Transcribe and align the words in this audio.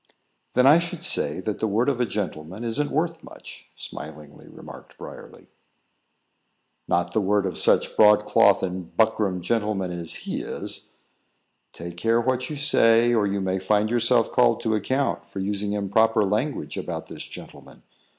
"Then 0.55 0.65
I 0.65 0.79
should 0.79 1.03
say 1.03 1.41
that 1.41 1.59
the 1.59 1.67
word 1.67 1.87
of 1.87 2.01
a 2.01 2.07
gentleman 2.07 2.63
isn't 2.63 2.89
worth 2.89 3.23
much," 3.23 3.69
smilingly 3.75 4.47
remarked 4.47 4.97
Briarly. 4.97 5.45
"Not 6.87 7.11
the 7.13 7.21
word 7.21 7.45
of 7.45 7.59
such 7.59 7.95
broadcloth 7.95 8.63
and 8.63 8.97
buckram 8.97 9.41
gentlemen 9.43 9.91
as 9.91 10.15
he 10.25 10.41
is." 10.41 10.89
"Take 11.71 11.97
care 11.97 12.19
what 12.19 12.49
you 12.49 12.55
say, 12.55 13.13
or 13.13 13.27
you 13.27 13.41
may 13.41 13.59
find 13.59 13.91
yourself 13.91 14.31
called 14.31 14.59
to 14.61 14.73
account 14.73 15.27
for 15.27 15.37
using 15.39 15.73
improper 15.73 16.25
language 16.25 16.77
about 16.77 17.05
this 17.05 17.23
gentleman. 17.23 17.83